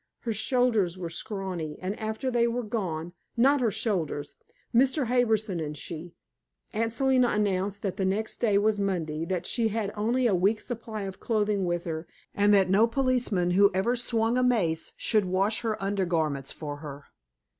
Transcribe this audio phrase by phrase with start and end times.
[0.21, 1.77] Her shoulders are scrawny.
[1.79, 4.35] And after they were gone not her shoulders;
[4.73, 5.05] Mr.
[5.05, 6.15] Harbison and she
[6.73, 10.65] Aunt Selina announced that the next day was Monday, that she had only a week's
[10.65, 15.25] supply of clothing with her, and that no policeman who ever swung a mace should
[15.25, 17.05] wash her undergarments for her.